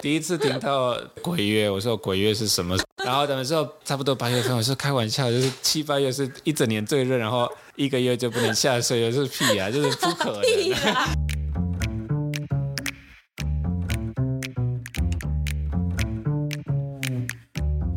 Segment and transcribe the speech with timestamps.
[0.00, 2.76] 第一次听到鬼月，我说鬼月是什么？
[3.04, 10.72] 然后他们说差不多八月份，我说开玩笑，就是七八月是一整年最热，然后一个月就不能下水，我说屁啊，就是不可能。
[10.94, 11.12] 啊、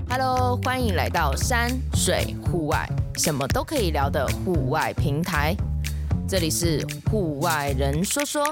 [0.09, 5.55] Hello，欢迎来到山水户外，什么都可以聊的户外平台，
[6.27, 8.43] 这里是户外人说说。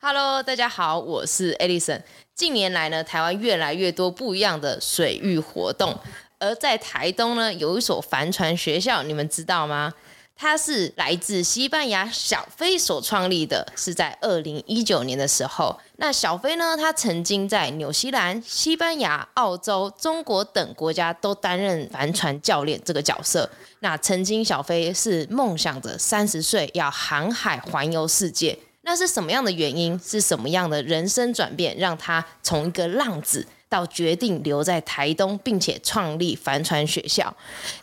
[0.00, 2.02] Hello，大家好，我是 Alison。
[2.42, 5.96] 近年来呢，台湾越来越多不一样的水域活动，
[6.40, 9.94] 而在台东呢，有一所帆船学校，你们知道吗？
[10.34, 15.78] 它是来自西班牙小飞所创立的，是在二零一九年的时候。
[15.98, 23.48] 那小飞呢，他曾经在纽西兰、西班牙、澳洲、中国等国家都担任帆船教练这个角色。
[23.78, 28.58] 那曾经小飞是梦想着三十岁要航海环游世界。
[28.84, 29.98] 那是什么样的原因？
[29.98, 37.32] 是什么样的人生转变，让他从一个浪子到决定留在台东，并且创立帆船学校？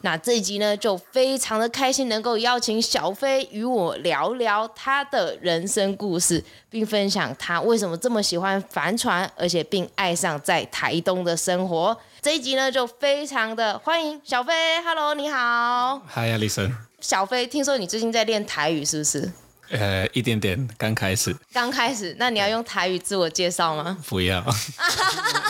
[0.01, 11.97] 那这一集呢，就非常的开心，能够邀请小飞与我聊聊他的人生故事，并分享他为什么这么喜欢帆船，而且并爱上在台东的生活。
[12.21, 14.53] 这一集呢，就非常的欢迎小飞。
[14.83, 16.01] Hello，你好。
[16.13, 16.75] Hi，李森。
[16.99, 19.31] 小飞，听说你最近在练台语，是不是？
[19.69, 21.35] 呃，一点点，刚开始。
[21.53, 23.97] 刚开始，那你要用台语自我介绍吗？
[24.07, 24.43] 不要，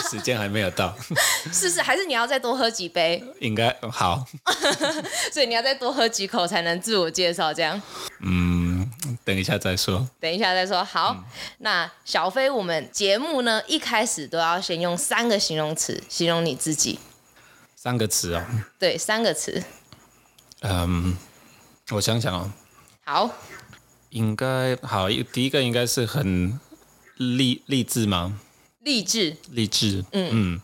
[0.09, 0.93] 时间还没有到。
[1.53, 3.23] 是是，还是你要再多喝几杯？
[3.39, 4.25] 应该好。
[5.31, 7.81] 所以你要再多喝几口才能自我介绍，这样。
[8.19, 8.91] 嗯，
[9.23, 10.05] 等一下再说。
[10.19, 10.83] 等一下再说。
[10.83, 11.23] 好，嗯、
[11.59, 16.99] 那小飞，我们节目呢，一开始都要先用三个形容词形容你自己。
[17.75, 18.43] 三个词哦。
[18.77, 19.63] 对，三个词。
[20.61, 21.17] 嗯，
[21.91, 22.51] 我想想哦。
[23.05, 23.29] 好。
[24.09, 26.59] 应该好，第一个应该是很
[27.17, 28.39] 励励志吗？
[28.81, 30.61] 励志，励志，嗯嗯。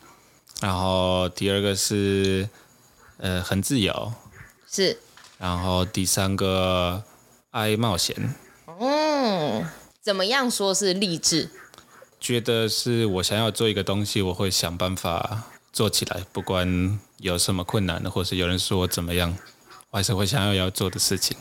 [0.61, 2.49] 然后第二个是
[3.17, 4.13] 呃很自由，
[4.71, 4.97] 是。
[5.37, 7.03] 然后第三个
[7.51, 8.33] 爱冒险。
[8.79, 9.65] 嗯，
[10.01, 11.49] 怎么样说是励志？
[12.19, 19.37] 觉得是我想要做一个东西，我会想办法做起来，不管有什么困难的，或是有人说我怎么样，
[19.91, 21.37] 我还是会想要要做的事情。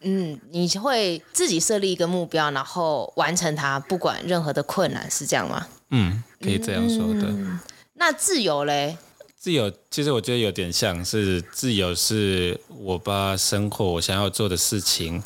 [0.00, 5.66] 嗯，你会自己设立一个目标，然后完成它，不管任何的困难，是这样吗？
[5.90, 7.26] 嗯，可以这样说的。
[7.28, 7.58] 嗯，
[7.94, 8.96] 那自由嘞？
[9.36, 15.22] 自由其实我觉得有点像是自由，是我把生活我想要做的事情，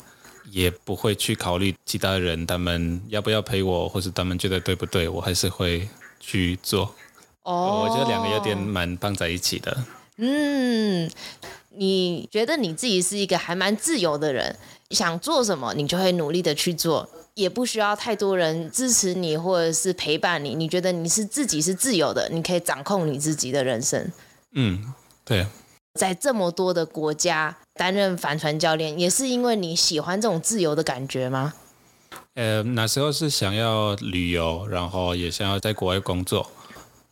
[0.49, 5.87] 也不会去考虑其他人他们要不要陪我，或是他们觉得对不对，我还是会
[6.19, 6.93] 去做。
[7.43, 9.83] 哦，我觉得两个有点蛮放在一起的。
[10.17, 11.09] 嗯。
[11.75, 14.55] 你觉得你自己是一个还蛮自由的人，
[14.91, 20.55] 想做什么你就会努力的去做，也不需要太多人支持你或者是陪伴你。
[20.55, 24.11] 你觉得你是自己是自由的，你可以掌控你自己的人生。
[24.53, 24.93] 嗯，
[25.25, 25.45] 对。
[25.99, 31.53] 在这么多的国家担任帆船教练，也是因为你喜欢这种自由的感觉吗？
[32.33, 36.49] 呃，那时候是想要旅游，然后也想要在国外工作。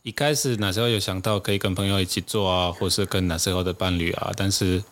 [0.02, 4.82] 一开始那时候有想到可以跟朋友一起做啊，或是跟那时候的伴侣啊，但是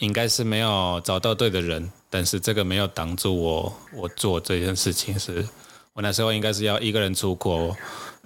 [0.00, 1.90] 应该是没有找到对的人。
[2.10, 5.46] 但是这个没有挡住我，我做这件事情是，
[5.94, 7.74] 我那时候应该是要一个人出国，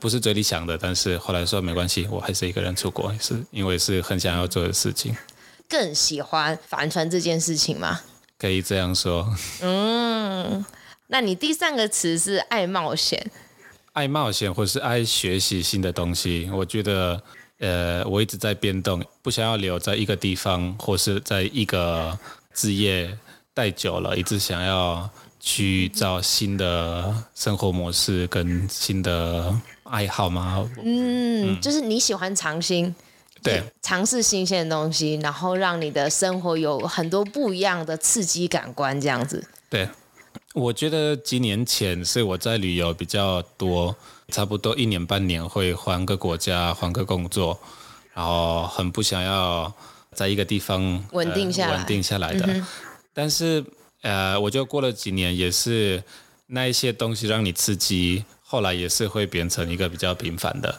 [0.01, 0.77] 不是嘴里想的。
[0.77, 5.15] 但是后来说没关系，我还是一个人出国，是因为是很想要做的事情。
[5.69, 8.01] 更喜欢帆船这件事情吗？
[8.39, 9.33] 可以这样说。
[9.61, 10.65] 嗯，
[11.09, 13.31] 那你第三个词是爱冒险。
[13.95, 17.23] 爱冒险，或是爱学习新的东西，我觉得，
[17.61, 22.19] 呃，我一直在变动，不想要留在一个地方，或是在一个
[22.53, 23.17] 职业
[23.55, 29.55] 待久了，一直想要去找新的生活模式跟新的
[29.85, 30.69] 爱好嘛。
[30.83, 32.93] 嗯，嗯，就是你喜欢尝新，
[33.45, 39.47] 对，尝试新鲜的东西，然后让你的生活有很多不一样的刺激感官，这样子。
[39.71, 39.89] 对。
[40.55, 43.95] 我觉得几年前是我在旅游比较多，
[44.29, 47.59] 差不多一年半年会换个国家，换个工作，
[48.15, 49.73] 然后很不想要
[50.13, 52.47] 在一个地方稳定下来，呃、稳定下来的。
[52.47, 52.65] 嗯、
[53.13, 53.65] 但是
[54.03, 56.01] 呃，我就过了几年，也是
[56.47, 60.73] 那一些东西让你刺激，后来也是会变成一个比较平凡的。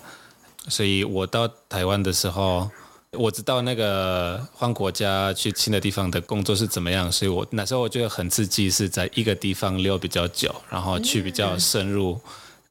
[0.69, 2.71] 所以我到台湾的时候。
[3.15, 12.19] 我知道那个换国家去新的地方的工作是怎么样，所以我那时候我觉得很刺激，是在一个地方留比较久，然后去比较深入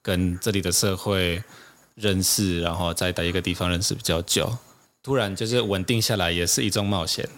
[0.02, 1.42] 跟这里的社会
[1.94, 4.50] 认识，然后再在一个地方认识比较久，
[5.02, 7.28] 突然就是稳定下来，也是一种冒险。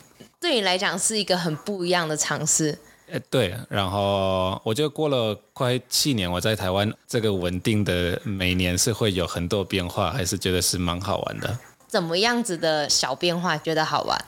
[0.41, 2.79] 对你来讲是一个很不一样的尝试。
[3.11, 11.59] 哎，对，然后我觉得过了快七年，我在台湾这个稳定的每年是会有很多变化，还是觉得是蛮好玩的。
[11.87, 14.25] 怎么样子的小变化觉得好玩？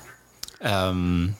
[0.60, 1.34] 嗯，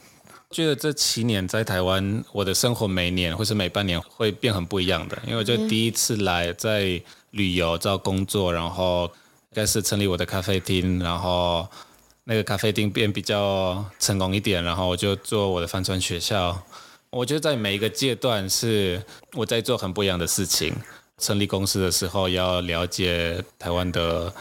[0.51, 7.01] 觉得这七年在台湾，我的生活每年或是每半年会变很不一样的，因为我就第一次来在
[7.31, 9.11] 旅游找工作，然后
[9.55, 11.67] 开始成立我的咖啡厅，然后
[12.25, 16.61] 那个咖啡厅变比较成功一点，然后我就做我的帆船学校。
[17.11, 20.75] 我觉得在每一个阶段是我在做很不一样的事情。
[21.21, 24.33] 成立公司的时候要了解台湾的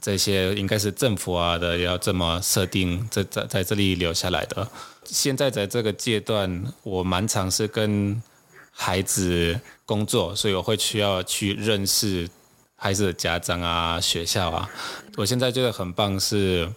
[0.00, 4.68] 这些，应该是政府啊的要这么设定，在在在这里留下来的。
[5.04, 8.22] 现在在这个阶段，我蛮尝试跟
[8.70, 12.28] 孩子工作，所以我会需要去认识
[12.76, 14.70] 孩子的家长啊、学校啊。
[15.16, 16.68] 我现在觉得很棒，是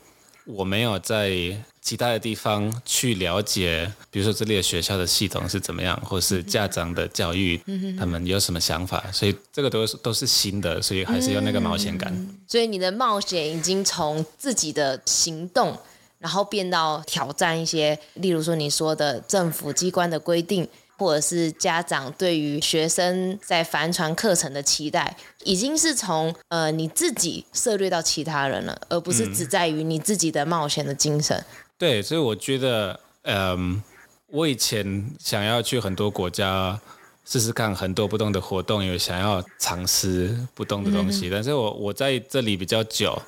[0.45, 1.57] 我没有在。
[1.84, 7.62] 其他的地方去了解，比如说这里的学校的系统是怎么样，或是家长的教育，
[8.00, 12.10] 他们有什么想法，所以这个都是都是新的，所以还是有那个冒险感。
[12.16, 15.78] 嗯，所以你的冒险已经从自己的行动，
[16.19, 20.66] 然后变到挑战一些，例如说你说的政府机关的规定。
[20.98, 31.38] 或者是家长对于学生在帆船课程的期待，已经是从呃你自己涉略到其他人了，而不是只在于你自己的冒险的精神。
[31.38, 31.45] 嗯。
[31.78, 33.81] 对，所以我觉得，嗯，
[34.28, 36.80] 我以前想要去很多国家
[37.25, 41.28] 试试看很多不同的活动，有想要尝试不同的东西。
[41.28, 41.31] 嗯。
[41.31, 43.22] 但是我我在这里比较久，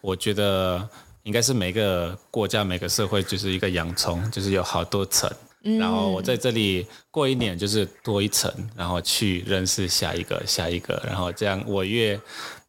[0.00, 0.88] 我觉得
[1.24, 5.30] 应该是每个国家每个社会就是一个洋葱，就是有好多层。
[5.62, 12.18] 然后我在这里过一年，就是多一层，然后去认识下一个、下一个，然后这样我越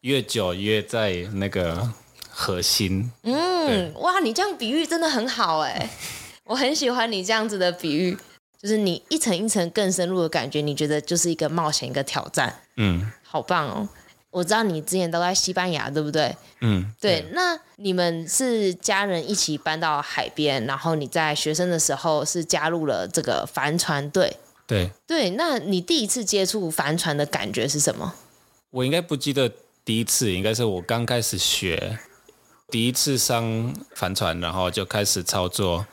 [0.00, 1.88] 越久越在那个
[2.28, 3.10] 核心。
[3.22, 5.88] 嗯，哇，你这样比喻真的很好哎，
[6.44, 8.16] 我很喜欢你这样子的比喻，
[8.60, 12.62] 就是你一层一层更深入的感觉，你觉得就是一个冒险，一个挑战。
[12.76, 13.88] 嗯，好棒哦。
[14.30, 16.34] 我知道你之前都在西班牙，对不对？
[16.60, 17.26] 嗯，对。
[17.32, 24.36] 那你们是家人一起搬到海边，然后你在学生的时候是加入了这个帆船队。
[24.68, 24.88] 对。
[25.04, 28.14] 对，那你第一次接触帆船的感觉是什么？
[28.70, 29.50] 我应该不记得
[29.84, 31.98] 第一次，应该是我刚开始学，
[32.68, 35.84] 第一次上帆船，然后就开始操作，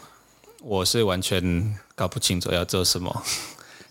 [0.62, 3.24] 我是完全搞不清楚要做什么，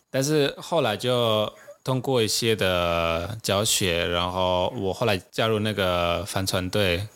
[0.08, 1.52] 但是后来就。
[1.86, 7.06] 通过一些的教学，然后我后来加入那个帆船队，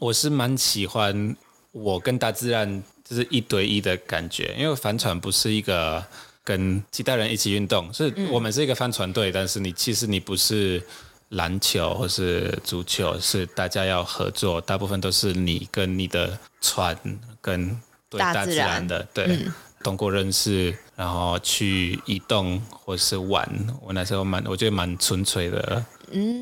[0.00, 1.36] 我是蛮喜欢
[1.70, 6.04] 我跟大自然就是一对一的感觉，因为帆船不是一个
[6.42, 10.82] 跟其他人一起运动，是我们是一个帆船队，但是你其实你不是
[11.28, 16.98] 篮球或是足球，是大家要合作，大部分都是你跟你的船
[17.40, 17.80] 跟
[18.10, 19.26] 对大自然的，对。
[19.26, 19.52] 嗯
[19.82, 23.48] 通过认识，然后去移动或是玩，
[23.82, 25.84] 我那时候蛮，我觉得蛮纯粹的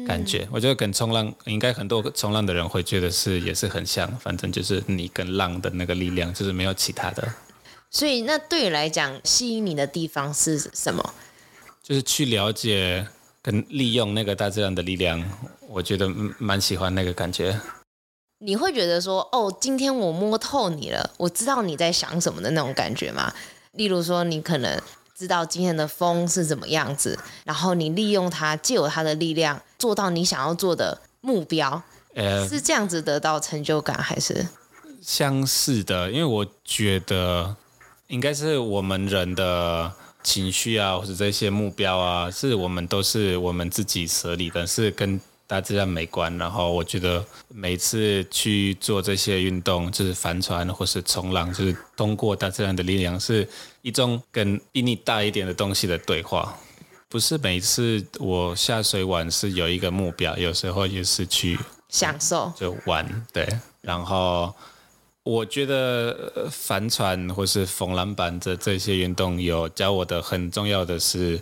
[0.07, 0.45] 感觉。
[0.45, 7.27] 嗯、我觉得跟冲浪，应该很多冲浪的人会觉得是也是很像，反正就是你跟浪的那个力量，就是没有其他的。
[7.91, 11.15] 所以，那对你来讲，吸引你的地方是什么？
[11.83, 13.07] 就是去了解
[13.41, 15.23] 跟利用那个大自然的力量，
[15.69, 17.59] 我觉得蛮喜欢那个感觉。
[18.39, 23.33] 你会觉得说，哦，今天我摸透你了，我知道你在想什么的那种感觉吗？
[23.73, 24.79] 例如说，你可能
[25.15, 31.83] 知道今天的风是怎么样子，然后你利用它，借由它的力量，做到你想要做的目标，
[32.15, 34.47] 呃，是这样子得到成就感，还是？
[35.01, 37.57] 相似的，因为我觉得
[38.09, 39.91] 应该是我们人的
[40.23, 45.19] 情绪啊，或者这些目标啊，是我们都是我们自己设立的，是跟。
[45.49, 53.49] 大自然美观，然后我觉得每次去做这些运动，就是帆船或是冲浪，就是通过大自然的力量，是
[53.83, 56.57] 一种跟比你大一点的东西的对话。
[57.09, 61.57] 不是每次我下水玩是有一个目标，有时候也是去
[61.89, 63.27] 享受就玩。
[63.33, 63.47] 对，
[63.81, 64.53] 然后
[65.23, 71.41] 我觉得帆船或是风浪板这这些运动有教我的很重要的是。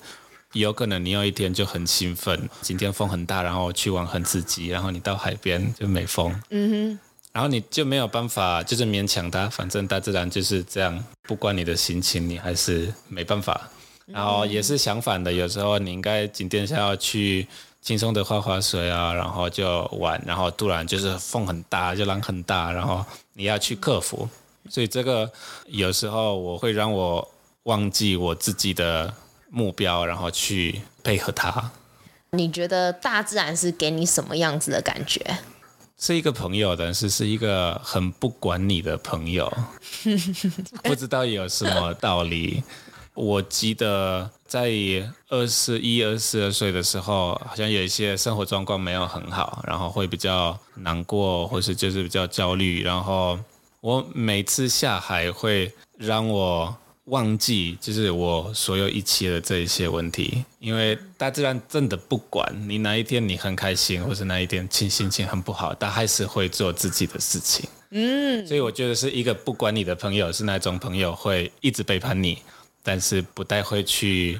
[0.60, 6.98] 有可能你有一天就很兴奋，今天风很大，然后去玩很刺激，然后你到海边就没风，嗯哼，
[7.32, 13.68] 然后你就没有办法，就是勉强它，反正大自然就是这样，不管你的心情，你还是没办法。
[14.06, 17.48] 然后也是相反的，有时候你应该今天想要去
[17.82, 24.28] 轻松的划划水啊，然后就玩，然后突然就是风很大，就浪很大，然后你要去克服，
[24.70, 25.28] 所以这个
[25.66, 27.28] 有时候我会让我
[27.64, 29.12] 忘记我自己的。
[29.54, 31.70] 目标，然后去配合他。
[32.30, 35.24] 你觉得大自然是给你什么样子的感觉？
[35.96, 39.50] 是一个朋友，但是是一个很不管你的朋友，
[40.82, 42.64] 不知道有什么道理。
[43.14, 44.68] 我记得在
[45.28, 52.82] 二十一、二十二岁的时候，好像有一些生活状况没有很好，然后会比较难过，或是就是比较焦虑。
[52.82, 53.38] 然后
[53.80, 67.68] 我每次下海会让我忘记，就是我所有一切的这一些问题，因为大自然真的不管你哪一天你很开心，或是哪一天心心情很不好，它还是会做自己的事情。
[67.90, 72.38] 嗯，所以我觉得是一个不管你的朋友是哪种朋友，会一直背叛你。
[72.86, 74.38] 但是不太会去，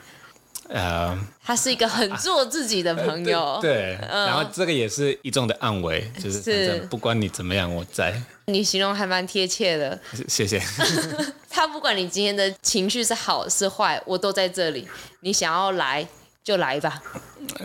[0.68, 8.14] 呃，他是一个很做自己的朋友，呃、对，对嗯、然后这个也是一众的安慰，就是反正不管你怎么样，我在。
[8.47, 10.61] 你形容还蛮贴切的，谢谢。
[11.49, 14.87] 他不管你今天的情绪是好是坏，我都在这里。
[15.21, 16.06] 你想要来
[16.42, 17.00] 就来吧。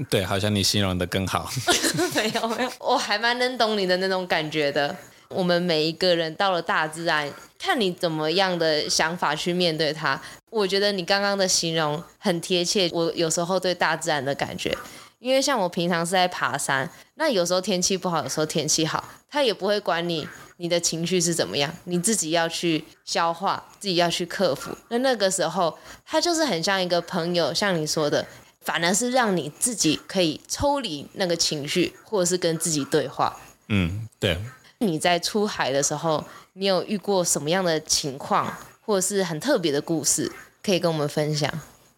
[0.10, 1.50] 对，好像你形容的更好。
[2.16, 4.96] 没有没有，我还蛮能懂你的那种感觉的。
[5.30, 10.20] 我们每一个人到了大自然，看你怎么样的想法去面对它。
[10.50, 12.90] 我觉得你刚刚的形容很贴切。
[12.92, 14.76] 我有时候对大自然的感觉，
[15.20, 24.76] 因为像我平常是在爬山，那有时候天气不好，有时候天气好，他也不会管你你的情绪是怎么样，你自己要去消化，自己要去克服。
[24.88, 28.26] 那那个时候，他就是很像一个朋友，像你说的，
[28.62, 33.38] 反而是让你自己可以抽离那个情绪，或者是跟自己对话。
[33.68, 34.40] 嗯，对。
[34.80, 40.32] 你在出海的时候，你有遇过什么样的情况，或者是很特别的故事，
[40.64, 41.52] 可以跟我们分享？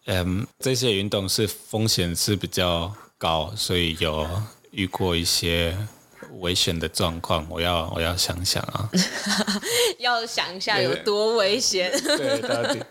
[0.05, 4.27] 嗯，这些运动是风险是比较高，所以有
[4.71, 5.77] 遇过一些
[6.39, 7.45] 危险的状况。
[7.51, 8.89] 我要我要想想啊，
[9.99, 11.91] 要想一下有多危险。
[12.01, 12.81] 对，到底。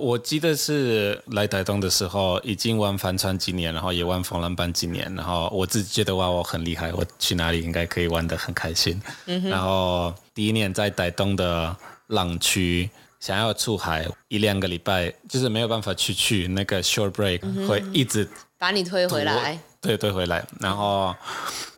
[0.00, 9.00] 我记得是来台东的时候，已经玩帆船几年，然后也玩风浪板几年，然后我自己觉得哇，我很厉害，我去哪里应该可以玩得很开心。
[9.26, 11.76] 嗯、然后第一年在台东的
[12.06, 12.88] 浪区，
[13.20, 18.26] 想要出海一两个礼拜，就是没有办法去去那个 short break，嗯、会一直
[18.58, 20.42] 把你推回来，对，推回来。
[20.58, 21.14] 然后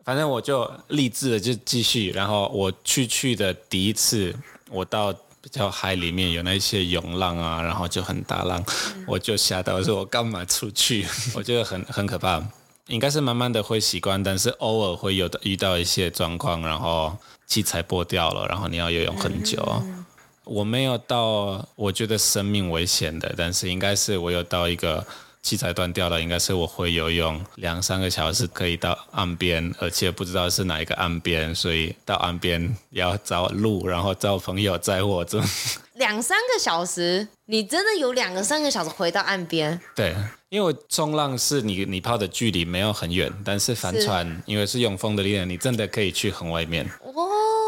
[0.04, 2.10] 反正我就励志了，就继续。
[2.10, 4.32] 然后我去去的第一次，
[4.70, 5.12] 我到。
[5.42, 8.62] 比较海里面有那些涌浪啊，然后就很大浪，
[8.96, 11.04] 嗯、我就吓到，我说我干嘛出去？
[11.34, 12.40] 我觉得很很可怕。
[12.86, 19.60] 应该是慢慢的会习惯，但是偶尔会有的遇到一些状况，然后器材破掉了，然后你要游泳很久。
[19.82, 20.04] 嗯、
[20.44, 25.04] 我没有到我觉得生命危险的，但是应该是我有到一个。
[25.42, 35.24] 器材断掉了，应该是我会游泳两三个小时可以到岸边，而且不知道是哪一个岸边，所以到岸边要找路，然后找朋友载我。
[35.24, 35.42] 这
[35.94, 39.78] 两三个小时，你真的有两个三个小时回到岸边？
[39.96, 40.14] 对，
[40.48, 46.88] 因为冲浪是你你跑的距离没有很远，但是帆船是因为是用风的力量，你真的可以去很外面。
[47.02, 47.12] 哦。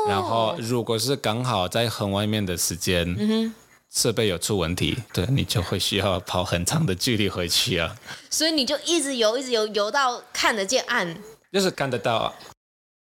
[0.09, 3.54] 然后如果是刚好在很外面的时间，嗯哼。
[3.94, 7.96] 设备有出问题，对，你就会需要跑很长的距离回去啊。
[8.28, 11.16] 所以你就一直游，一直游，游到看得见岸。
[11.52, 12.34] 就是看得到。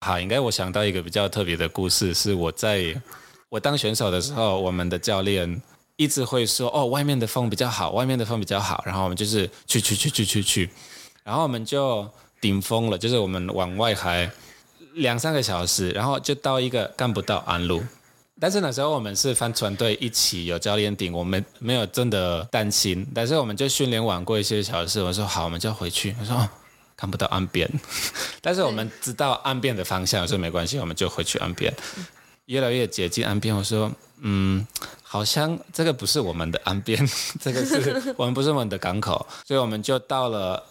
[0.04, 3.00] 好，应该我想到一个比较特别的故事，是我在
[3.48, 5.62] 我当选手的时候，我们的教练
[5.96, 10.70] 一直会说：“哦，外面的风比较好，外面的风比较好。”然后我们就是去去去去去去，
[11.22, 12.08] 然后我们就
[12.40, 14.28] 顶峰了，就是我们往外海
[14.94, 17.80] 两三个小时，然后就到一个看不到岸路。
[18.40, 23.06] 但是那时候我们是帆船队一起有教练顶，我们没有真的担心。
[23.14, 26.16] 但是我们就训练完过一些小事，我说好，我们就回去。
[26.18, 26.48] 我说、
[26.96, 27.70] 看不到岸边，
[28.40, 31.70] 但是我们知道岸边的方向，我说没关系，我们就回去岸边。
[32.46, 34.66] 越来越接近岸边，我说嗯，
[35.02, 36.98] 好像这个不是我们的岸边，
[37.40, 40.62] 这个是我们不是我们的港口，所以我们就到了。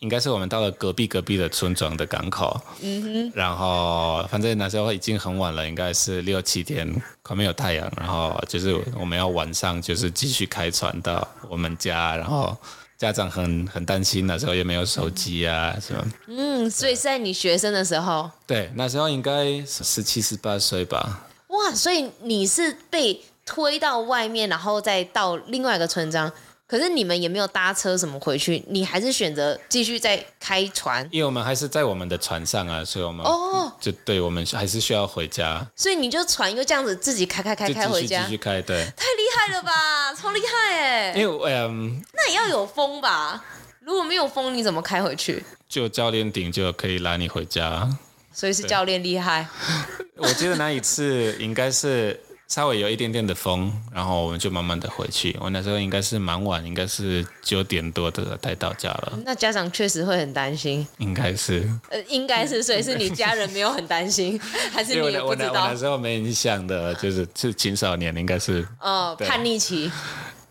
[0.00, 6.86] 应该是我们到了隔壁隔壁的村庄的港口，嗯哼，然后反正那时候已经很晚了，应该是六七点，
[7.22, 12.54] 快没有太阳，然后就是我们要晚上就是继续开船到我们家，然后
[12.98, 26.30] 家长很很担心，那时候也没有手机啊什么，嗯，所以在你学生的时候，对，那时候应该十七十八岁吧，哇，所以你是被推到外面，然后再到另外一个村庄。
[26.66, 31.06] 可是你们也没有搭车什么回去，你还是选择继续在开船？
[31.12, 35.64] 因为我们还是在我们的船上啊，所以我们哦，就对我们还是需要回家。
[35.76, 41.12] 所以你就船就这样子自己开开开开回家，继续开，对，太厉害了吧，超厉害哎！
[41.12, 43.44] 因为嗯，那也要有风吧？
[43.80, 45.44] 如果没有风，你怎么开回去？
[45.68, 47.86] 就教练顶就可以拉你回家，
[48.32, 49.46] 所以是教练厉害。
[50.16, 52.18] 我记得那一次应该是。
[52.48, 55.36] 稍微有一点点的风，然后我们就慢慢的回去。
[55.40, 59.18] 我那时候应该是蛮晚，应该是九点多的才到家了。
[59.24, 60.86] 那家长确实会很担心。
[60.98, 61.68] 应该是。
[61.90, 64.38] 呃，应该是，所以是你家人没有很担心，
[64.72, 65.64] 还是你也不知道？
[65.64, 68.66] 我那时候没印象的，就是是青少年，应该是。
[68.80, 69.90] 哦，叛逆期。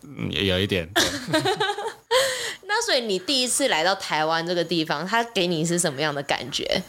[0.02, 0.88] 嗯，也有一点。
[2.66, 6.82] 那所以你第一次来到台湾这个地方，他给你是什么样的感觉？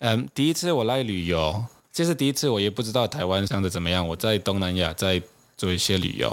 [0.00, 1.64] 嗯，第一次我来旅游，
[1.96, 4.06] 这是第一次我也不知道台湾上的怎么样。
[4.06, 5.20] 我在东南亚在
[5.56, 6.30] 做一些旅游，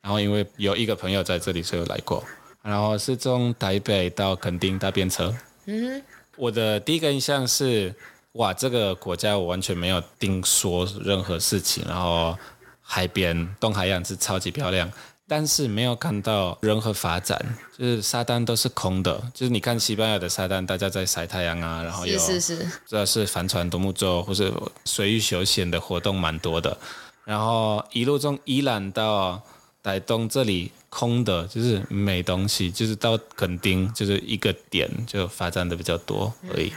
[0.00, 2.24] 然后因为有一个朋友在这里，所以有来过。
[2.62, 5.30] 然后是从台北到垦丁搭便车。
[5.66, 6.02] 嗯，
[6.38, 7.94] 我的第一个印象是，
[8.32, 11.84] 哇，这个国家我完全没有听说任何事情。
[11.86, 12.34] 然后
[12.80, 14.90] 海边东海岸是超级漂亮。
[15.34, 17.42] 但是没有看到任何发展，
[17.78, 19.18] 就是沙滩都是空的。
[19.32, 24.52] 就是你看西班牙的沙滩，大家在晒太阳啊，然后有是是是，主要是帆船、独木舟或是
[24.84, 26.76] 水域休闲的活动蛮多的。
[27.24, 29.40] 然后一路从伊兰到
[29.82, 36.68] 台东这里空的，就是没东西，就是到垦丁就是一个点就发展的比较多而已。
[36.68, 36.76] 嗯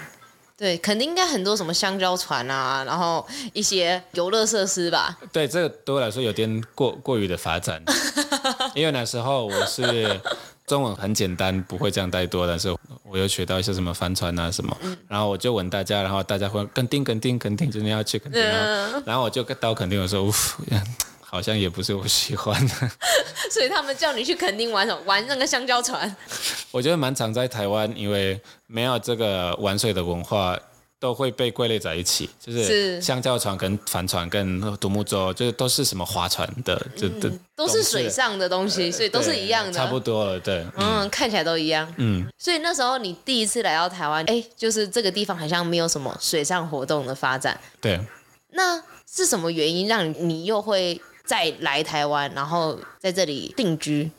[0.58, 5.18] 对，肯定应该很多什么香蕉船啊，然后一些游乐设施吧。
[5.34, 7.84] 对，这个对我来说有点过过于的发展，
[8.74, 10.20] 因为那时候我是
[10.66, 20.32] 中文很简单，不会这样太多，但是我又学到一些什么帆船啊什么，嗯、然后我就问大家，然后大家会垦丁垦丁垦丁，今天要去肯定，嗯、然后我就到肯定的时候，
[21.36, 22.74] 好像也不是我喜欢的。
[23.52, 25.02] 所以他们叫你去垦丁玩什么？
[25.06, 26.16] 玩那个香蕉船？
[26.72, 30.58] 我觉得蛮常在台湾，因为没有这个玩水的文化，
[31.00, 48.00] 都会被归类在一起，就是香蕉船跟帆船跟独木舟，就是都是什么划船的，就都、嗯、都是水上的东西，所以都是一样的，差不多了，对，嗯，嗯，看起来都一样，嗯，所以那时候你第一次来到台湾，哎，就是这个地方好像没有什么水上活动的发展，对，
[48.52, 51.00] 那是什么原因让你你又会？
[51.26, 54.12] 再来台湾，然后在这里定居。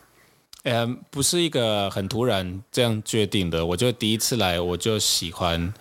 [0.65, 3.65] 嗯，不是一个很突然这样决定的。
[3.65, 5.73] 我就第一次来我就喜欢，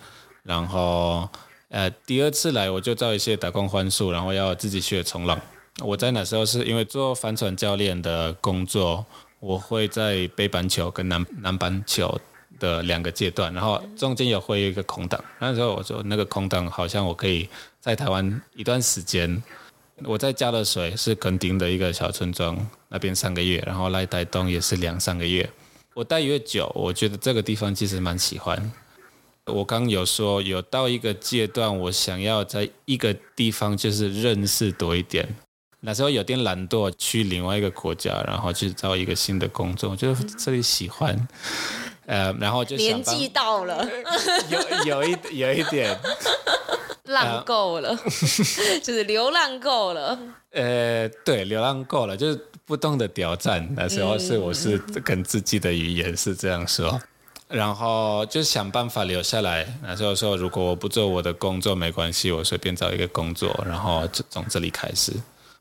[0.44, 1.28] 然后
[1.70, 5.40] 呃，第二次来我就找一些打工换宿，然后要自己学冲浪。
[5.82, 9.04] 我在那时候是因为做帆船教练的工作，
[9.40, 12.20] 我会在北半球跟南南半球
[12.60, 15.22] 的两个阶段，然后中间有会有一个空档。
[15.40, 17.48] 那时候我说那个空档好像我可以
[17.80, 19.42] 在台湾一段时间。
[20.04, 25.48] 我在佳乐水是垦丁的一个小村庄，那边三个月，然后来台东也是两三个月。
[25.94, 28.70] 我待越久，我觉得这个地方其实蛮喜欢。
[29.46, 35.26] 我刚有说有到一个阶段，我想要在一个地方就是认识多一点。
[35.80, 41.16] 那时候有点懒惰，去另外一个国家，然后去找一个新的工作，就这里喜欢。
[42.04, 43.88] 呃，然后就年纪到了，
[44.84, 45.98] 有有一有一点。
[47.06, 47.96] 浪够了，
[48.82, 50.18] 就是流浪够了。
[50.52, 53.68] 呃，对，流浪够了，就是不断的挑战。
[53.76, 56.98] 那时候是我是跟自己的语言是这样说，
[57.48, 59.66] 然后就想办法留下来。
[59.82, 65.12] 那时候说，如果我不做我的工作没关系，我随便找一个工作，然后就从这里开始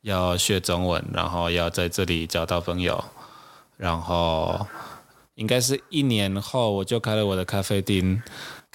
[0.02, 3.04] 要学中文，然后要在这里交到朋友，
[3.76, 4.66] 然后
[5.36, 8.22] 应该是一年后我就开了我的咖啡厅。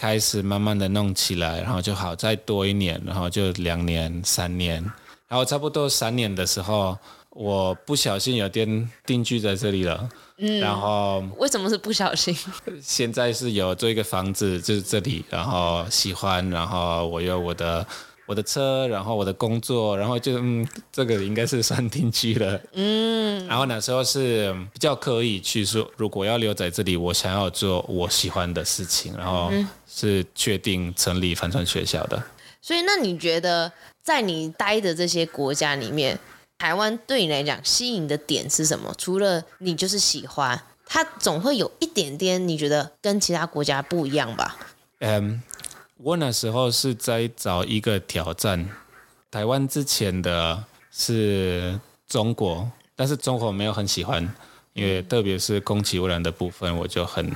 [0.00, 4.82] 开始慢慢的弄起来，然后就好再多一年，然后就两年、三年，
[5.28, 6.96] 然后差不多三年的时候，
[7.28, 10.08] 我不小心有点定居在这里了。
[10.38, 12.34] 嗯，然后为什么是不小心？
[12.80, 17.86] 现在是有做一个房子，就是这里，然后喜欢，然后我有我的。
[18.30, 22.60] 我的车，然后我的工作，然后就嗯，这个应该是算定居了。
[22.74, 29.50] 嗯，然后那时候是比较刻意去说，如果要留在这里，我想要做我喜欢的事情，然后
[29.88, 32.22] 是确定成立帆船学校的。
[32.62, 36.16] 所以，那你觉得在你待的这些国家里面，
[36.56, 38.94] 台湾对你来讲吸引的点是什么？
[38.96, 44.56] 除了你就是喜欢，它总会有一点点你觉得跟其他国家不一样吧？
[45.00, 45.42] 嗯。
[46.02, 48.66] 我那时候是在找一个挑战，
[49.30, 54.26] 台湾之前的是中国，但是中国没有很喜欢，
[54.72, 57.30] 因为特别是空气污染的部分，我就很，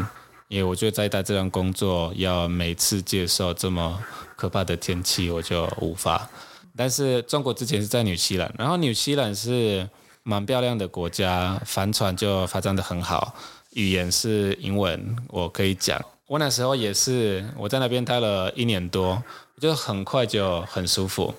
[0.49, 4.03] 因为我觉得在大自然工作要每次接受这么
[4.35, 6.27] 可怕的天气，我就无法。
[6.75, 9.87] 但是中国之前是在纽西兰，然后纽西兰是
[10.23, 13.35] 蛮漂亮的国家，帆船就发展的很好，
[13.75, 16.03] 语言是英文，我可以讲。
[16.27, 19.23] 我那时候也是，我在那边待了一年多，
[19.61, 21.35] 就很快就很舒服，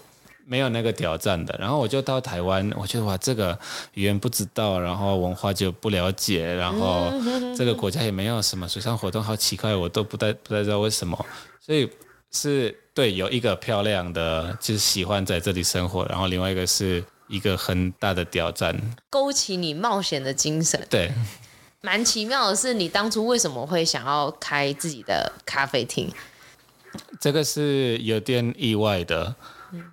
[0.46, 1.56] 没有那个挑战的。
[1.60, 3.58] 然后我就到台湾，我觉得哇，这个
[3.96, 7.12] 语言不知道，然后文化就不了解，然后
[7.58, 11.26] 这个国家也没有什么水上活动，好奇怪，我都不太不太知道为什么。
[11.60, 11.90] 所以
[12.32, 20.86] 是对，有一个漂亮的，就是喜欢在这里生活，然后另外一个是一个很大的挑战，勾起你冒险的精神。
[20.92, 21.12] 对。
[21.86, 26.12] 蛮奇妙的是，你当初为什么会想要开自己的咖啡厅？
[27.20, 29.36] 这个是有点意外的。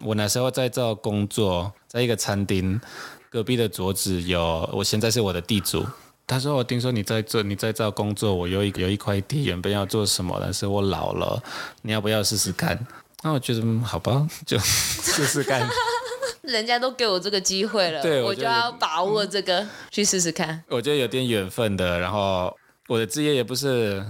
[0.01, 2.81] 我那时候在找工作，在一个餐厅
[3.29, 5.85] 隔壁的桌子有，我现在是我的地主。
[6.27, 8.35] 他说：“我听说你在做，你在这工作。
[8.35, 11.43] 我有一有一块地，原本要做什么，但是我老了，
[11.83, 12.87] 你要不要试试看？”
[13.23, 15.69] 那我觉得嗯好吧，就 试试看。
[16.43, 20.63] 人家都给我这个机会了，对我，我就要把握这个、嗯、去试试看。
[20.69, 21.99] 我觉得有点缘分的。
[21.99, 22.55] 然后
[22.89, 24.05] 我的职业也不是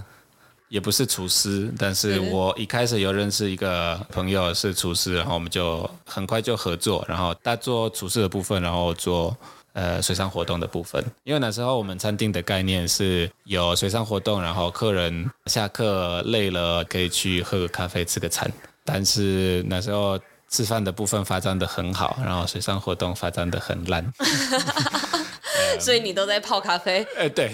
[0.69, 9.35] 也不是厨师，但是我一开始有认识一个朋友是厨师，然后我们就很快就合作，然后他做厨师的部分，然后做。
[9.75, 18.47] 呃，水上活动的部分，因为那时候我们餐厅的概念是有水上活动，然后客人下课累了可以去喝个咖啡、吃个餐。
[18.85, 20.19] 但是那时候
[20.53, 24.05] 吃饭的部分发展的很好，然后水上活动发展的很烂。
[25.81, 27.03] 所以你都在泡咖啡？
[27.17, 27.51] 呃，对，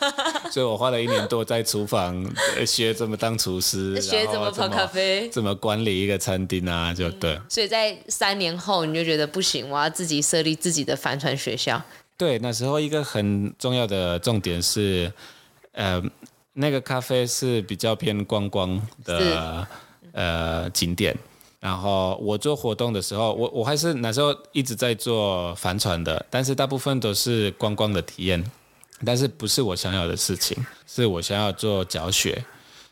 [0.50, 2.26] 所以我花了一年多在厨房
[2.66, 7.34] 学怎么当厨师，学怎么泡咖啡，怎么管理一个餐厅啊，就对。
[7.34, 11.82] 嗯，所以在三年后，你就觉得不行，我要自己设立自己的帆船学校。
[12.16, 15.12] 对，那时候一个很重要的重点是，
[15.72, 16.02] 呃，
[16.54, 19.66] 那个咖啡是比较偏观光的
[20.12, 21.14] 呃景点。
[21.60, 28.44] 然后我做活动的时候，我我还是那时候一直在做帆船的，但是大部分都是观光的体验，
[29.04, 32.44] 但是不是我想要的事情，是我想要做教学，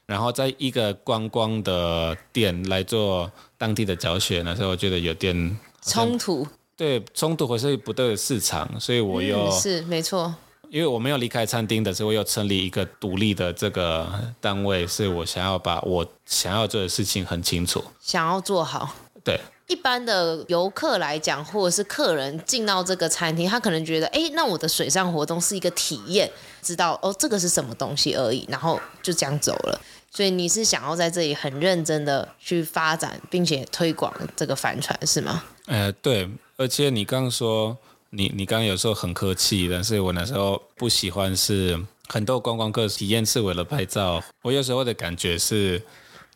[0.05, 10.35] 然后在一个观光的店来做当地的教学，那时候我觉得有点冲突，对，冲突或是不对的市场，所以我又、嗯、是没错。
[10.70, 14.09] 因为我没有离开餐厅的时候，我又成立一个独立的这个
[14.40, 18.94] 单位，是我想要把我想要做的事情很清楚，想要做好。
[19.24, 26.31] 对，一般的游客来讲，或者是客人进到这个餐厅，他可能觉得，哎，那我的水上活动是一个体验，
[26.62, 29.81] 知道哦，这个是什么东西而已，然后就这样走了。
[30.11, 35.42] 所以你是想要在这里很认真的去发展，并且推广这个帆船，是吗？
[35.66, 37.76] 呃，对，而且你刚刚说。
[38.11, 45.83] 你你刚刚有时候很客气，但是我那时候不喜欢是很多观光客体验是为了拍照，我有时候的感觉是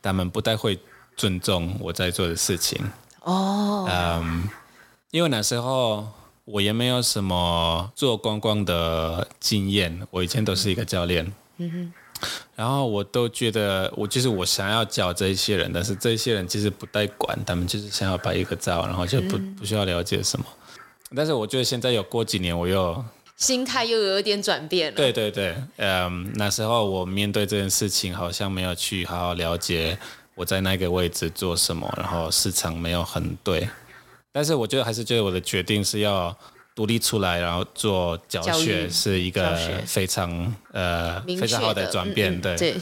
[0.02, 0.78] 他们不太会
[1.16, 2.78] 尊重我在做的事情。
[3.22, 4.48] 哦，嗯，
[5.10, 6.08] 因为那时候
[6.44, 11.32] 我也没有什么做观光的经验，我以前都是一个教练。
[11.58, 20.46] 嗯哼，然后我都觉得我就是我想要教这些人，但是这些人其实不太管，他们就是想要拍一个照，然后就不不需要了解什么。
[21.16, 23.04] 但是我觉得现在有过几年，我又
[23.36, 24.96] 心态又有一点转变了。
[24.96, 29.98] 对对对，嗯，那时候我面对这件事情，好像没有去好好了解
[30.34, 33.68] 我在那个位置做什么，然后市场没有很对。
[34.32, 36.36] 但是我觉得还是觉得我的决定是要
[36.74, 42.40] 独立出来，然后做教学，是一个非常呃非常好的转变。
[42.40, 42.76] 对、嗯嗯、对。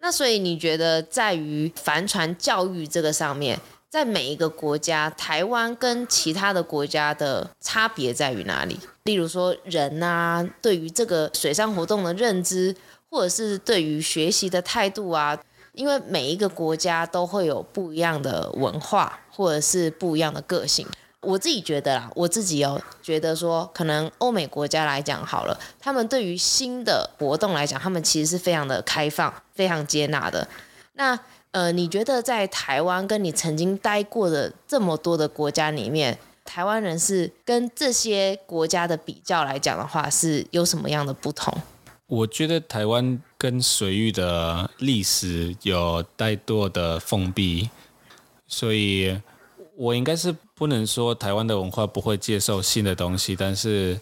[0.00, 3.58] 那所以你觉得在于帆船教育这个上面？
[3.92, 8.80] 在每一个国家，台湾跟其他的国家的差别在于哪里？
[9.02, 12.74] 例如说，人啊，对于这个水上活动的认知，
[13.10, 15.38] 或者是对于学习的态度啊，
[15.74, 20.86] 因为每一个国家都会有不一样的文化，或者是不一样的个性。
[21.20, 30.48] 我自己觉得啦，我自己有觉得说，可能欧美国家来讲好了，他们对于新的活动来讲，他们其实是非常的开放，非常接纳的。
[30.94, 31.18] 那
[31.52, 41.52] 呃，你觉得在台湾跟你曾经待过的这么多的国家里面，台湾人是跟这些国家的比较来讲的话，是有什么样的不同？
[42.06, 47.68] 我觉得台湾跟水域的历史有太多的封闭，
[48.46, 49.20] 所以
[49.76, 54.00] 我应该是不能说台湾的文化不会接受新的东西，但是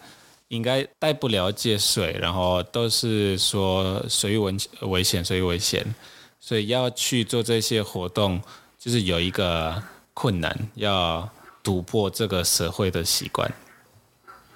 [0.49, 5.85] 应该带不了解水，然后都是说水域危危险，水域危险。
[6.41, 8.41] 所以要去做这些活动，
[8.79, 9.83] 就是有一个
[10.15, 11.29] 困难，要
[11.63, 13.53] 突破这个社会的习惯。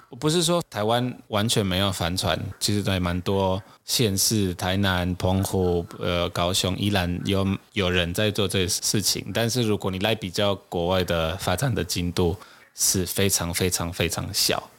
[0.09, 9.31] 我不是说台湾完全没有帆船，其实还蛮多县市，台南、澎湖、呃、高雄依然有有人在做这些事情。
[9.33, 12.37] 但是如果你来比较国外的发展的进度，
[12.75, 14.69] 是非常非常非常小。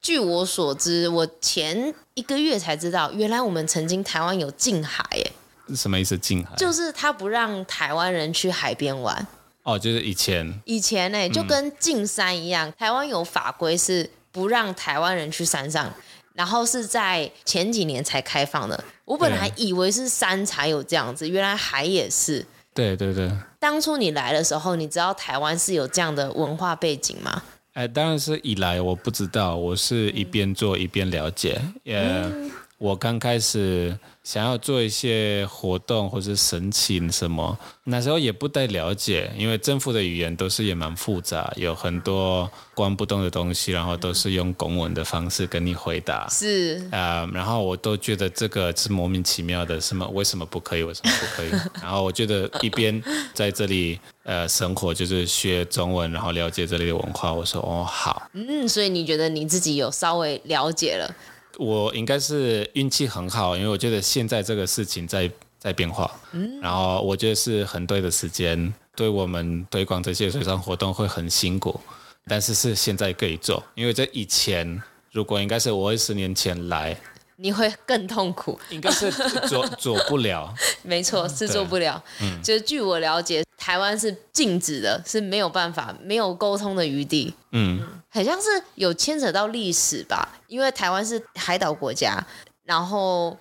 [0.00, 5.32] 据我所知，我前一个月才知道，原来我们曾经台湾有近海，耶。
[5.74, 6.16] 什么意思？
[6.18, 9.26] 禁海就是他不让台湾人去海边玩。
[9.62, 10.60] 哦，就是以前。
[10.64, 15.92] 以前呢、欸，就跟禁山一样，嗯、台湾有法规是不让台湾人去山上，
[16.34, 18.84] 然后是在前几年才开放的。
[19.04, 22.46] 我本来以为是山才有这样子，原来海也是。
[22.72, 23.28] 对对对。
[23.58, 27.42] 当初你来的时候，你知道台湾是有这样的文化背景吗？
[27.72, 32.50] 哎，当然是以来我不知道，我是一边做一边了解，也、嗯。
[32.78, 46.28] 我刚开始想要做一些活动或是申请什么，那时候也不太了解，因为政府的语言都是也蛮复杂，有很多关不动的东西，然后都是用公文的方式跟你回答。
[46.28, 50.82] 是啊、呃，然后我都觉得这个是莫名其妙的，什么为什么不可以？
[50.82, 51.50] 为什么不可以？
[51.80, 57.32] 然后我觉得一边在这里呃生活，就是学中文，然后了解这里的文化。
[57.32, 61.10] 我说哦好，嗯，所以你觉得你自己有稍微了解了？
[61.58, 71.80] 我应该是运气很好，因为我觉得现在这个事情在在变化，嗯，然后我觉得是很对的时间，对我们推广这些水上活动会很辛苦，
[72.26, 76.94] 但是是现在可以做，因为在以前，如果应该是我二十年前来，
[77.36, 79.10] 你会更痛苦，应该是
[79.48, 83.45] 做做不了， 没错，是做不了，嗯，就是据我了解。
[83.66, 87.34] 台湾是禁止的，是没有办法，没有沟通的余地。
[87.50, 92.24] 嗯，很像是有牵扯到历史吧，因为台湾是海岛国家，
[92.62, 93.36] 然后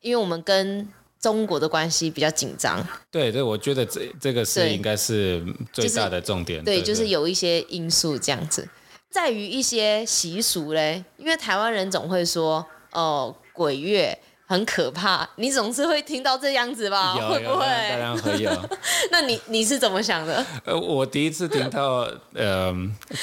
[0.00, 0.88] 因为我们跟
[1.20, 2.84] 中国的关系比较紧张。
[3.08, 5.40] 对对，我觉得这这个是应该是
[5.72, 6.64] 最大的重点。
[6.64, 8.68] 对，就是有一些因素这样子，
[9.12, 14.18] 在于一些习俗嘞，因为台湾人总会说哦，鬼月。
[14.52, 17.16] 很可怕，你总是会听到这样子吧？
[17.18, 17.64] 有会不会？
[17.88, 18.50] 当然会有。
[19.10, 20.44] 那你你是怎么想的？
[20.66, 22.70] 呃，我第一次听到，呃，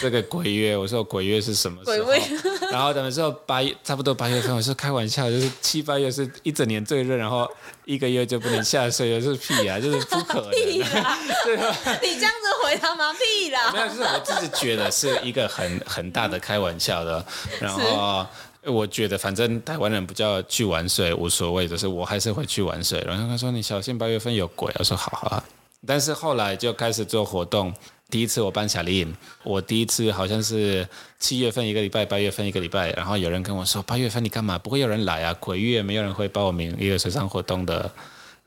[0.01, 2.05] 这个鬼月，我说鬼月是什么时候？
[2.07, 2.19] 鬼
[2.73, 7.47] 然后等于说八月，差不多八月份，我说开玩笑，就是七八月是一整年最热，然后
[7.85, 10.49] 一个月就不能下水，是屁啊， 就是不可能。
[10.49, 11.15] 屁啦
[11.45, 11.75] 对吧？
[12.01, 13.13] 你这样子回答吗？
[13.13, 13.71] 屁啦！
[13.71, 17.23] 没有，就是我自己觉得是一个很很大的开玩笑的，
[17.59, 18.25] 然后。
[18.65, 23.01] 我觉得反正台湾人不叫去玩水无所谓，就是我还是会去玩水。
[23.07, 25.43] 然后他说你小心八月份有鬼，我说好好。
[25.87, 27.73] 但是后来就开始做活动，
[28.09, 30.85] 第一次我办夏令营，我第一次好像是
[31.19, 32.91] 七月份一个礼拜，八月份一个礼拜。
[32.91, 34.59] 然后有人跟我说八月份你干嘛？
[34.59, 37.89] 不会有人来啊，鬼月没有人会报名一个水上活动的。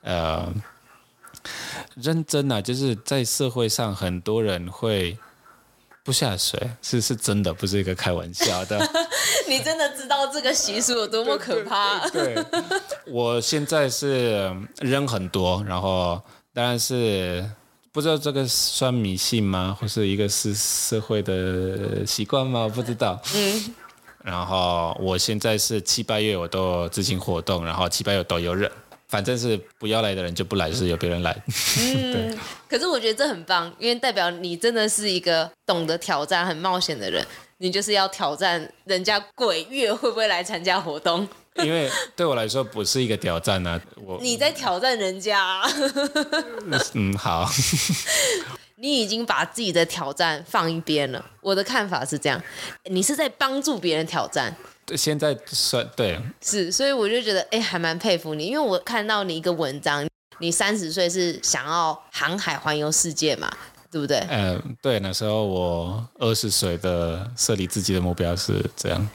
[0.03, 0.53] 呃，
[1.95, 5.17] 认真啊，就是在社会上很多人会。
[6.05, 8.79] 不下水是是真的，不是一个开玩笑的。
[9.49, 12.09] 你真的知道这个习俗有多么可怕？
[12.09, 12.63] 对，对，对，
[13.07, 16.21] 我现在是人很多，然后
[16.53, 17.45] 当然是
[17.93, 19.77] 不知道这个算迷信吗？
[19.81, 22.69] 或是一个是社会的习惯吗？
[22.73, 23.21] 不知道。
[23.35, 23.75] 嗯。
[24.25, 28.71] 然后我现在是七八月我都自行活动，然后七八月都有人。
[29.13, 31.37] 反正是不要来的人就不来，就是有别人来。
[31.79, 32.35] 嗯，
[32.67, 37.23] 可是我觉得这很棒，因为代表你真的是一个懂得挑战、很冒险的人。
[37.59, 41.29] 你就是要挑战人家鬼月会不会来参加活动？
[41.63, 45.71] 因为对我来说不是一个挑战啊，我你在挑战人家啊。
[46.95, 47.47] 嗯，好。
[48.83, 51.25] 你已经把自己的挑战放一边了。
[51.41, 52.43] 我的看法是这样，
[52.91, 54.53] 你是在帮助别人挑战。
[54.97, 60.05] 现在算对，是，所以我就觉得，哎，还蛮佩服你，因为我看到你一个文章，
[60.41, 63.49] 你三十岁是想要航海环游世界嘛，
[63.89, 64.19] 对不对？
[64.29, 69.09] 嗯、呃，对，那时候我二十岁的设立自己的目标是这样，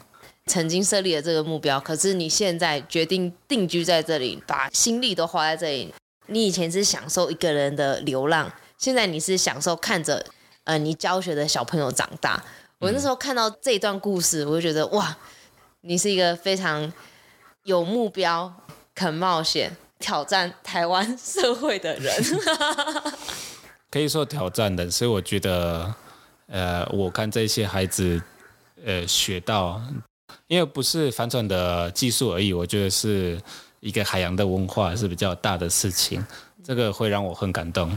[0.46, 5.92] 曾经设立了这个目标，可是你现在决定定居在这里，把心力都花在这里。
[6.30, 10.24] 你以前是享受一个人的流浪，现在你是享受看着，
[10.64, 12.42] 呃，你教学的小朋友长大。
[12.78, 15.16] 我那时候看到这一段故事，我就觉得哇。
[15.82, 16.92] 你是一个非常
[17.62, 18.52] 有目标、
[18.96, 22.12] 肯冒险、挑战台湾社会的人，
[23.88, 24.90] 可以说挑战的。
[24.90, 25.94] 所以我觉得，
[26.48, 28.20] 呃，我看这些孩子，
[28.84, 29.80] 呃，学到，
[30.48, 33.40] 因为不是帆船的技术而已，我觉得是
[33.78, 36.22] 一个海洋的文化是比较大的事情，
[36.64, 37.96] 这个会让我很感动。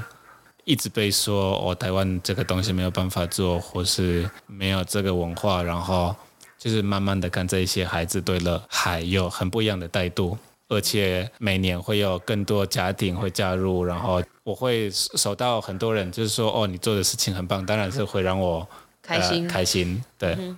[0.64, 6.16] 一直被说哦，台湾这个东西没有办法做，或是没有这个文化，然后。
[6.64, 18.68] 就是慢慢的看这一些孩子对了海有很不一样的态度，而且每年会有更多家庭会加入，然后我会收到很多人就是说哦，你做的事情很棒，当然是会让我
[19.02, 20.04] 开心、呃、开心。
[20.20, 20.56] 对、嗯，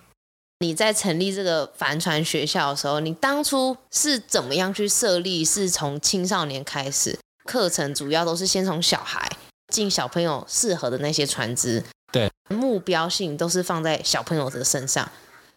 [0.59, 5.45] 你在成立这个帆船学校的时候，你当初是怎么样去设立？
[5.45, 9.31] 是从青少年开始，课程主要都是先从小孩
[9.73, 15.11] 进小朋友适合的那些船只，对，目标性都是放在小朋友的身上。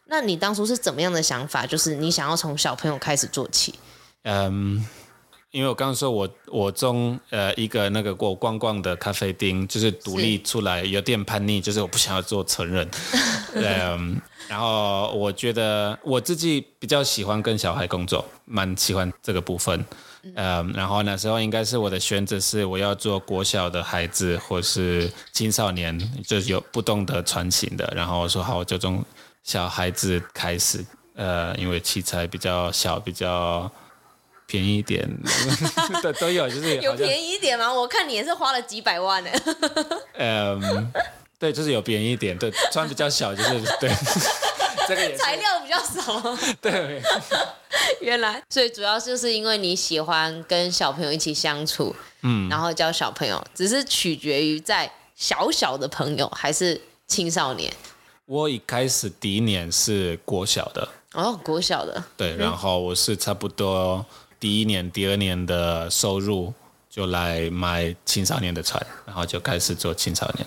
[0.06, 1.66] 那你当初是怎么样的想法？
[1.66, 3.74] 就是你想要从小朋友开始做起。
[4.22, 4.82] 嗯，
[5.50, 12.88] 因为我刚刚说我我从呃一个那个过逛逛的咖啡厅，就是独立出来，有点叛逆，就是我不想要做成人。
[13.52, 19.84] 嗯，然后我觉得我自己比较喜欢跟小孩工作，蛮喜欢这个部分。
[20.34, 27.92] 嗯，然后那时候应该是我的选择是我要做国小的孩子或是青少年，就是有不懂得穿行的。
[27.94, 29.04] 然后我说好，我就从。
[29.46, 30.84] 小孩子开始，
[31.14, 33.70] 呃，因为器材比较小，比较
[34.44, 35.08] 便宜一点，
[36.02, 37.72] 都都有，就是有便宜一点吗？
[37.72, 39.30] 我看你也是花了几百万呢。
[40.14, 40.92] 嗯，
[41.38, 43.88] 对，就是有便宜一点，对，穿比较小，就是对。
[44.88, 46.36] 这个也材料比较少。
[46.60, 47.02] 对，
[48.00, 57.72] 原来，所以主要就是因为你喜欢跟小朋友一起相处，嗯，然后教小朋友，只是取决于在小小的朋友还是青少年。
[58.26, 60.88] 我一开始第一年是国小的。
[61.12, 62.02] 哦，国小的。
[62.16, 64.04] 对，然后我是差不多
[64.38, 66.52] 第一年、第二年的收入
[66.90, 70.46] 就来买青少年的船，然后就开始做青少年。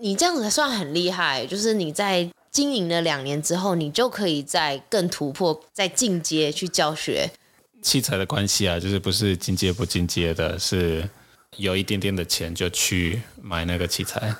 [0.00, 7.30] 你这样子算很厉害，就是你在经营了两年之后，你就可以再更突破、再进阶去教学。
[7.82, 11.08] 器材的关系啊，就是不是进阶不进阶的，是
[11.56, 14.36] 有一点点的钱就去买那个器材。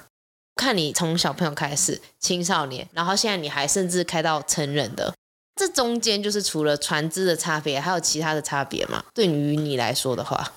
[0.54, 5.14] 看你从小朋友开始，青少年，然后现在你还甚至开到成人的，
[5.56, 9.02] 这中间就是除了船只的差别，还有其他的差别吗？
[9.14, 10.52] 对于你来说的话，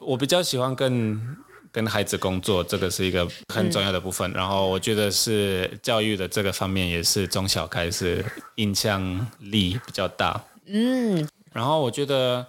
[0.00, 1.36] 我比较喜欢跟
[1.76, 4.30] 跟孩子工作，这个是一个很重要的部分。
[4.30, 10.42] 嗯、然后我觉得是教育的这个方面，也是从小开始影响力比较大。
[10.64, 12.46] 嗯，然后我觉得。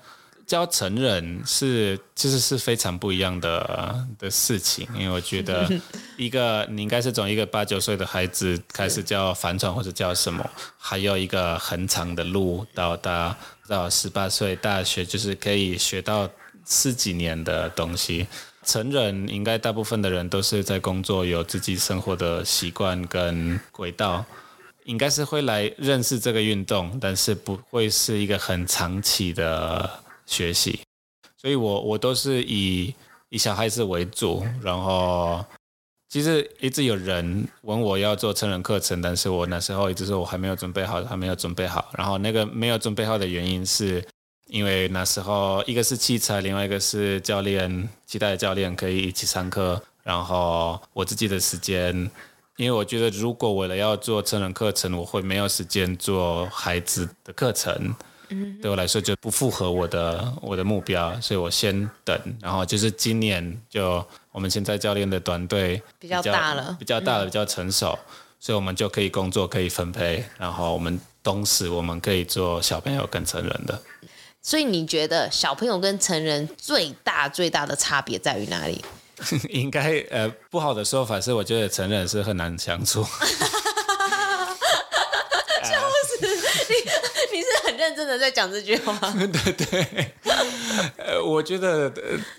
[0.47, 5.69] 教成人是其实是非常不一样的的事情，因为我觉得
[6.15, 13.35] 一个你应该是从一个八九岁的孩子开始教帆船或者教什么，还有一个很长的路到达
[13.67, 16.29] 到十八岁大学，就是可以学到
[16.65, 18.25] 十几年的东西。
[18.67, 24.23] 成人应该大部分的人都是在工作，有自己生活的习惯跟轨道，
[24.83, 29.89] 应该是会来认识这个运动，但是不会是一个很长期的。
[30.29, 30.81] 学习，
[31.37, 32.93] 所以我我都是以
[33.29, 35.41] 以小孩子为主，然后
[36.09, 41.89] 其实一直有人问我要做成人课程，但是我那时候一直说我还没有准备好，还没有准备好。
[41.97, 44.05] 然后那个没有准备好的原因是，
[44.47, 51.93] 因为那时候一个是器材，另外一个是教练，期待教练可以一起上课，然后我自己的时间，
[52.55, 57.95] 因为我觉得如果为了要做成人课程，我会没有时间做孩子的课程。
[58.61, 62.19] 对我来说就不符合我的我的目标，所以我先等。
[62.41, 67.97] 然后就是今年就我们现在教练的团队比较大了，比较大了，比较成熟，
[68.37, 70.25] 所以我们就可以工作可以分配。
[70.37, 73.81] 然后我们同时我们可以做小朋友跟成人的。
[74.47, 78.81] 所以你觉得小朋友跟成人最大最大的差别在于哪里？
[79.51, 83.03] 应该呃不好的说法是，我觉得成人是很难相处。
[85.65, 86.25] 笑死
[86.69, 86.75] 你！
[87.37, 88.97] 你是很认真的在讲这句话。
[89.19, 90.13] 对对，
[90.95, 91.91] 呃，我觉得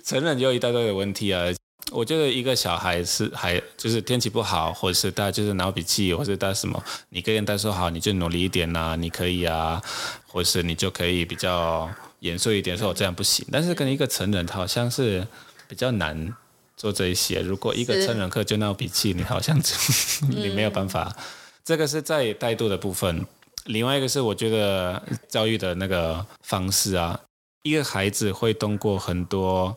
[0.02, 1.44] 成人有一大堆的问题啊。
[1.90, 9.82] 我觉得一个小孩是还就是天气不好，或者是他就是闹脾气，或者他什么，你跟他说好，你就努力一点呐、啊，你可以啊，
[10.26, 13.46] 或是你就可以比较严肃一点，说我这样不行。
[13.50, 15.26] 但是跟一个成人他好像是
[15.66, 16.34] 比较难
[16.76, 17.40] 做这一些。
[17.40, 19.74] 如果一个成人课就闹脾气，你好像就
[20.28, 21.16] 你没有办法。
[21.64, 23.24] 这个是在态度的部分。
[23.64, 27.18] 另外一个是，我觉得教育的那个方式啊，
[27.62, 29.76] 一个孩子会通过很多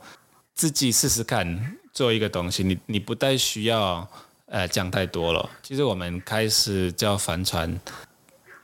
[0.56, 4.08] 自己试试看做一个东西，你你不太需要
[4.46, 5.50] 呃讲太多了。
[5.64, 7.80] 其实我们开始教帆船，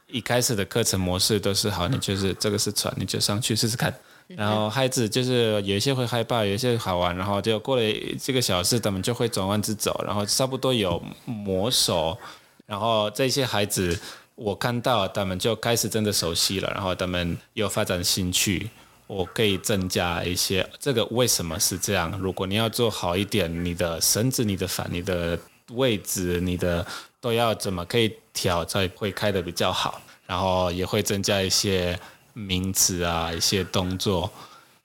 [0.07, 3.93] 一开始的课程模式都是好，你就是这个是船，你就上去试试看。
[4.27, 7.83] 然后孩子就是有一些会害怕，有一些好玩，然后就过了
[8.21, 12.17] 这个小时，他们就会转弯子走，然后差不多有磨手，
[12.65, 13.99] 然后这些孩子。
[14.37, 18.69] 我看到他们就开始真的熟悉了，然后他们有发展兴趣，
[19.07, 20.69] 我可以增加一些。
[20.79, 22.11] 这个为什么是这样？
[22.19, 25.39] 如果你要做好一点，你的绳子、你的反、你的
[25.71, 26.85] 位置、你的
[27.19, 29.99] 都要怎么可以调，才会开得比较好。
[30.25, 31.99] 然后也会增加一些
[32.33, 34.29] 名词啊，一些动作。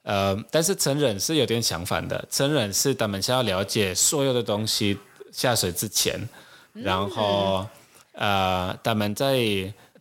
[0.03, 4.97] 呃，但是成人是有点相反的，成人是他们想要了解所有的东西
[5.31, 6.27] 下水之前，
[6.73, 7.67] 然后。
[8.15, 9.33] 呃，他们在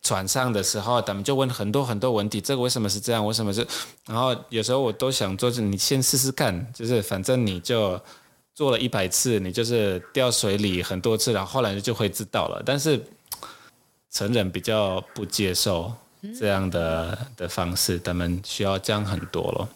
[0.03, 2.41] 船上的时候，他们就问很多很多问题。
[2.41, 3.25] 这个为什么是这样？
[3.25, 3.65] 为什么是？
[4.07, 8.01] 然后有时候我都想做，你先试试看，就是反正你就
[8.53, 12.61] 做了一百次，你就是掉水里很多次，然后后来就会知道了。
[12.67, 13.01] 但是
[14.11, 15.93] 成人比较不接受
[16.37, 19.69] 这样的的方式，他们需要讲很多了。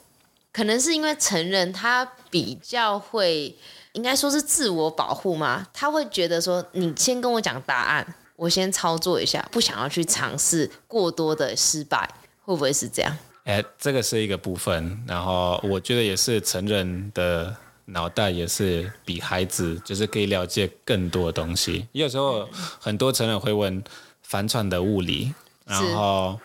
[0.53, 3.55] 可能是因为成人他比较会，
[3.93, 8.15] 应该说是自我保护嘛，他会觉得说，你先跟我讲答案。
[8.37, 12.09] 我先操作一下，不想要去尝试过多的失败，
[12.45, 13.17] 会不会是这样？
[13.45, 17.57] 哎，这个是一个部分，然后我觉得也是成人的
[17.87, 21.87] 脑袋也是比孩子就是可以了解更多东西。
[21.93, 23.83] 有时候很多成人会问
[24.23, 25.33] 帆船的物理，
[25.65, 26.39] 然后，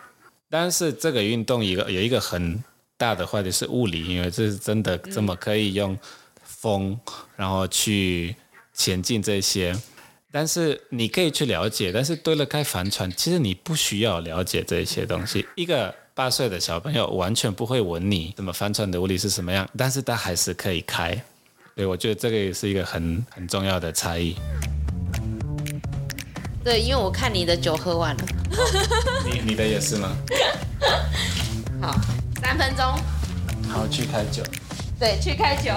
[0.48, 2.62] 但是这个运动一个有一个很
[2.96, 5.98] 大的坏的是物理，因为这是真的怎么可以用
[6.42, 6.98] 风，
[7.36, 8.34] 然后去
[8.72, 9.76] 前进这些。
[10.32, 15.46] 但是你可以去了解，但是对了开帆船，其实你不需要了解这些东西。
[15.54, 21.22] 一个八岁的小朋友完全不会问你怎么帆船的物理是什么样，但是他还是可以开。
[21.76, 24.34] 对，我觉得这个也是一个很很重要的差异。
[26.64, 28.24] 对，因为我看你的酒喝完了，
[29.26, 30.16] 你你的也是吗？
[31.80, 32.00] 好，
[32.40, 32.84] 三分钟。
[33.68, 34.42] 好，去开酒。
[34.98, 35.72] 对，去开酒。